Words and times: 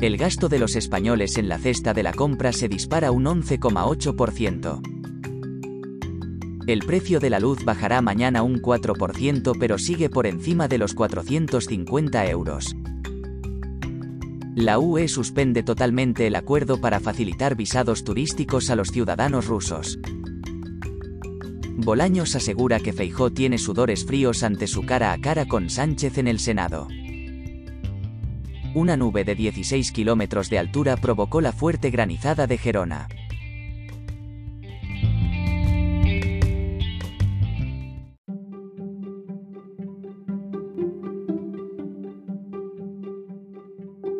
El 0.00 0.16
gasto 0.16 0.48
de 0.48 0.58
los 0.58 0.76
españoles 0.76 1.36
en 1.36 1.50
la 1.50 1.58
cesta 1.58 1.92
de 1.92 2.02
la 2.02 2.14
compra 2.14 2.54
se 2.54 2.70
dispara 2.70 3.10
un 3.10 3.26
11,8%. 3.26 4.80
El 6.66 6.78
precio 6.80 7.20
de 7.20 7.28
la 7.28 7.38
luz 7.38 7.62
bajará 7.66 8.00
mañana 8.00 8.42
un 8.42 8.62
4% 8.62 9.58
pero 9.60 9.76
sigue 9.76 10.08
por 10.08 10.26
encima 10.26 10.68
de 10.68 10.78
los 10.78 10.94
450 10.94 12.30
euros. 12.30 12.74
La 14.54 14.78
UE 14.78 15.06
suspende 15.06 15.62
totalmente 15.62 16.26
el 16.26 16.34
acuerdo 16.34 16.80
para 16.80 16.98
facilitar 16.98 17.54
visados 17.54 18.02
turísticos 18.02 18.70
a 18.70 18.76
los 18.76 18.88
ciudadanos 18.92 19.48
rusos. 19.48 19.98
Bolaños 21.76 22.34
asegura 22.36 22.80
que 22.80 22.94
Feijó 22.94 23.32
tiene 23.32 23.58
sudores 23.58 24.06
fríos 24.06 24.44
ante 24.44 24.66
su 24.66 24.86
cara 24.86 25.12
a 25.12 25.20
cara 25.20 25.44
con 25.46 25.68
Sánchez 25.68 26.16
en 26.16 26.28
el 26.28 26.38
Senado. 26.38 26.88
Una 28.72 28.96
nube 28.96 29.24
de 29.24 29.34
16 29.34 29.90
kilómetros 29.90 30.48
de 30.48 30.58
altura 30.60 30.96
provocó 30.96 31.40
la 31.40 31.52
fuerte 31.52 31.90
granizada 31.90 32.46
de 32.46 32.56
Gerona. 32.56 33.08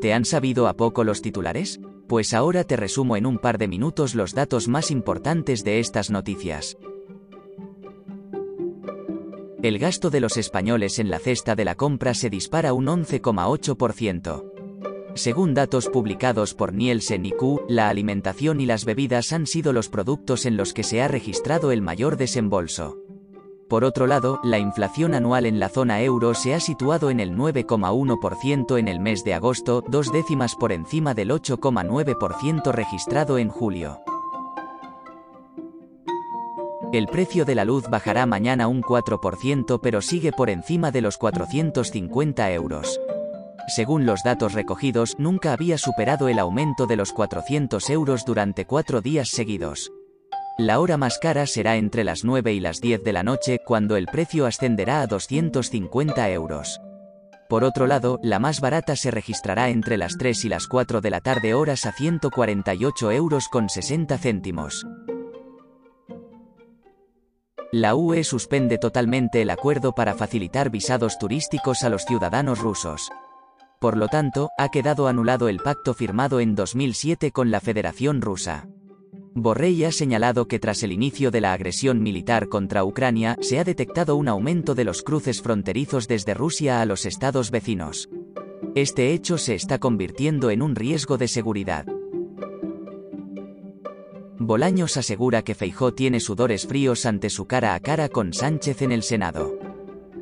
¿Te 0.01 0.13
han 0.15 0.25
sabido 0.25 0.67
a 0.67 0.75
poco 0.75 1.05
los 1.05 1.23
titulares? 1.23 1.79
Pues 2.09 2.35
ahora 2.35 2.65
te 2.65 2.75
resumo 2.75 3.17
en 3.17 3.27
un 3.27 3.39
par 3.39 3.57
de 3.57 3.69
minutos 3.69 4.17
los 4.17 4.35
datos 4.35 4.67
más 4.67 4.91
importantes 4.91 5.63
de 5.63 5.79
estas 5.79 6.11
noticias. 6.11 6.77
El 9.63 9.79
gasto 9.79 10.09
de 10.09 10.21
los 10.21 10.39
españoles 10.39 10.99
en 10.99 11.11
la 11.11 11.19
cesta 11.19 11.55
de 11.55 11.67
la 11.67 11.75
compra 11.75 12.15
se 12.15 12.31
dispara 12.31 12.73
un 12.73 12.87
11,8%. 12.87 14.45
Según 15.15 15.53
datos 15.53 15.89
publicados 15.89 16.55
por 16.55 16.73
Nielsen 16.73 17.27
y 17.27 17.33
Q, 17.33 17.67
la 17.69 17.91
alimentación 17.91 18.63
y 18.63 18.67
las 18.67 18.87
bebidas 18.87 19.35
han 19.35 19.47
sido 19.47 19.75
los 19.75 19.91
productos 19.91 20.47
en 20.47 20.57
los 20.57 20.73
que 20.73 20.83
se 20.83 21.03
ha 21.03 21.09
registrado 21.09 21.73
el 21.73 21.83
mayor 21.83 22.17
desembolso. 22.17 23.03
Por 23.69 23.85
otro 23.85 24.07
lado, 24.07 24.41
la 24.43 24.59
inflación 24.59 25.15
anual 25.15 25.45
en 25.45 25.61
la 25.61 25.69
zona 25.69 26.01
euro 26.01 26.33
se 26.33 26.55
ha 26.55 26.61
situado 26.61 27.11
en 27.11 27.21
el 27.21 27.37
9,1% 27.37 28.79
en 28.79 28.89
el 28.89 28.99
mes 28.99 29.25
de 29.25 29.35
agosto, 29.35 29.85
dos 29.87 30.11
décimas 30.11 30.57
por 30.57 30.73
encima 30.73 31.13
del 31.13 31.33
8,9% 31.33 32.73
registrado 32.73 33.37
en 33.37 33.51
julio. 33.51 34.01
El 36.93 37.07
precio 37.07 37.45
de 37.45 37.55
la 37.55 37.65
luz 37.65 37.89
bajará 37.89 38.27
mañana 38.27 38.67
un 38.67 38.83
4% 38.83 39.79
pero 39.81 40.03
sigue 40.03 40.33
por 40.33 40.51
encima 40.51 40.91
de 40.91 41.03
los 41.03 41.19
450 41.19 42.51
euros. 42.51 43.01
Según 43.69 44.07
los 44.07 44.25
datos 44.25 44.55
recogidos, 44.55 45.15
nunca 45.17 45.53
había 45.53 45.79
superado 45.79 46.29
el 46.29 46.41
aumento 46.41 46.87
de 46.87 46.97
los 46.97 47.13
400 47.13 47.89
euros 47.91 48.25
durante 48.25 48.67
cuatro 48.67 49.01
días 49.03 49.29
seguidos. 49.29 49.93
La 50.59 50.81
hora 50.81 50.97
más 50.97 51.19
cara 51.19 51.47
será 51.47 51.77
entre 51.77 52.03
las 52.03 52.25
9 52.25 52.55
y 52.55 52.59
las 52.59 52.81
10 52.81 53.05
de 53.05 53.13
la 53.13 53.23
noche, 53.23 53.61
cuando 53.65 53.97
el 53.97 54.07
precio 54.07 54.45
ascenderá 54.45 55.01
a 55.01 55.07
250 55.07 56.29
euros. 56.31 56.81
Por 57.49 57.63
otro 57.63 57.87
lado, 57.87 58.19
la 58.25 58.41
más 58.41 58.61
barata 58.61 58.97
se 58.97 59.13
registrará 59.13 59.71
entre 59.71 59.97
las 59.97 60.19
3 60.19 60.45
y 60.45 60.49
las 60.49 60.67
4 60.67 61.01
de 61.01 61.11
la 61.11 61.21
tarde 61.21 61.55
horas 61.55 61.87
a 61.87 61.93
148 61.93 63.13
euros 63.13 63.49
con 63.49 63.69
60 63.69 64.19
céntimos. 64.19 64.85
La 67.73 67.95
UE 67.95 68.25
suspende 68.25 68.79
totalmente 68.79 69.43
el 69.43 69.51
acuerdo 69.51 69.95
para 69.95 70.15
facilitar 70.15 70.71
visados 70.71 71.19
turísticos 71.19 71.85
a 71.85 71.89
los 71.89 72.05
ciudadanos 72.05 72.59
rusos. 72.59 73.13
Por 73.79 73.97
lo 73.97 74.09
tanto, 74.09 74.51
ha 74.59 74.71
quedado 74.71 75.07
anulado 75.07 75.49
el 75.49 75.59
pacto 75.59 75.95
firmado 75.95 76.41
en 76.41 76.57
2007 76.57 77.31
con 77.31 77.53
la 77.53 77.61
Federación 77.61 78.23
Rusa. 78.23 78.67
Borrell 79.35 79.85
ha 79.85 79.93
señalado 79.93 80.49
que 80.49 80.59
tras 80.59 80.83
el 80.83 80.91
inicio 80.91 81.31
de 81.31 81.41
la 81.41 81.53
agresión 81.53 82.03
militar 82.03 82.49
contra 82.49 82.85
Ucrania, 82.85 83.37
se 83.41 83.61
ha 83.61 83.65
detectado 83.65 84.17
un 84.17 84.27
aumento 84.27 84.75
de 84.75 84.83
los 84.83 85.03
cruces 85.03 85.41
fronterizos 85.41 86.09
desde 86.09 86.35
Rusia 86.35 86.81
a 86.81 86.87
los 86.87 87.07
estados 87.07 87.53
vecinos. 87.53 88.11
Este 88.75 89.13
hecho 89.13 89.39
se 89.39 89.55
está 89.55 89.79
convirtiendo 89.79 90.51
en 90.51 90.63
un 90.63 90.75
riesgo 90.75 91.19
de 91.19 91.29
seguridad. 91.29 91.87
Bolaños 94.51 94.97
asegura 94.97 95.43
que 95.43 95.55
Feijó 95.55 95.95
tiene 95.95 96.19
sudores 96.19 96.67
fríos 96.67 97.07
ante 97.07 97.31
su 97.31 97.47
cara 97.47 97.73
a 97.73 97.79
cara 97.79 98.09
con 98.09 98.33
Sánchez 98.33 98.83
en 98.83 98.91
el 98.91 99.05
Senado. 99.05 99.57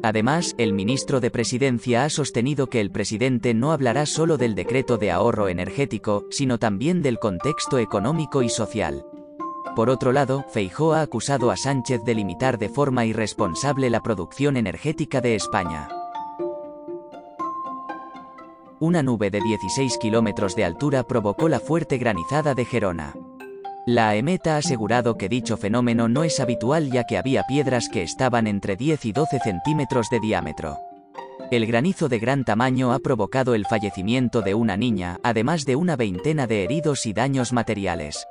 Además, 0.02 0.54
el 0.58 0.74
ministro 0.74 1.20
de 1.20 1.30
Presidencia 1.30 2.04
ha 2.04 2.10
sostenido 2.10 2.66
que 2.66 2.82
el 2.82 2.90
presidente 2.90 3.54
no 3.54 3.72
hablará 3.72 4.04
solo 4.04 4.36
del 4.36 4.54
decreto 4.54 4.98
de 4.98 5.10
ahorro 5.10 5.48
energético, 5.48 6.26
sino 6.28 6.58
también 6.58 7.00
del 7.00 7.18
contexto 7.18 7.78
económico 7.78 8.42
y 8.42 8.50
social. 8.50 9.06
Por 9.74 9.88
otro 9.88 10.12
lado, 10.12 10.44
Feijó 10.52 10.92
ha 10.92 11.00
acusado 11.00 11.50
a 11.50 11.56
Sánchez 11.56 12.02
de 12.04 12.14
limitar 12.14 12.58
de 12.58 12.68
forma 12.68 13.06
irresponsable 13.06 13.88
la 13.88 14.02
producción 14.02 14.58
energética 14.58 15.22
de 15.22 15.36
España. 15.36 15.88
Una 18.78 19.02
nube 19.02 19.30
de 19.30 19.40
16 19.40 19.96
kilómetros 19.96 20.54
de 20.54 20.66
altura 20.66 21.02
provocó 21.04 21.48
la 21.48 21.60
fuerte 21.60 21.96
granizada 21.96 22.54
de 22.54 22.66
Gerona. 22.66 23.14
La 23.90 24.10
AEMET 24.10 24.46
ha 24.48 24.58
asegurado 24.58 25.16
que 25.16 25.30
dicho 25.30 25.56
fenómeno 25.56 26.08
no 26.08 26.22
es 26.22 26.40
habitual 26.40 26.90
ya 26.90 27.04
que 27.04 27.16
había 27.16 27.44
piedras 27.44 27.88
que 27.88 28.02
estaban 28.02 28.46
entre 28.46 28.76
10 28.76 29.06
y 29.06 29.12
12 29.12 29.38
centímetros 29.38 30.10
de 30.10 30.20
diámetro. 30.20 30.78
El 31.50 31.64
granizo 31.64 32.10
de 32.10 32.18
gran 32.18 32.44
tamaño 32.44 32.92
ha 32.92 32.98
provocado 32.98 33.54
el 33.54 33.64
fallecimiento 33.64 34.42
de 34.42 34.52
una 34.52 34.76
niña, 34.76 35.18
además 35.22 35.64
de 35.64 35.76
una 35.76 35.96
veintena 35.96 36.46
de 36.46 36.64
heridos 36.64 37.06
y 37.06 37.14
daños 37.14 37.54
materiales. 37.54 38.26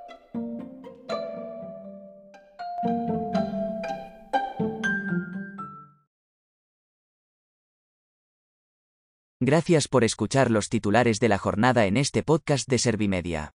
Gracias 9.40 9.88
por 9.88 10.04
escuchar 10.04 10.52
los 10.52 10.70
titulares 10.70 11.20
de 11.20 11.30
la 11.30 11.40
jornada 11.40 11.88
en 11.88 11.98
este 11.98 12.22
podcast 12.22 12.70
de 12.70 12.78
Servimedia. 12.78 13.57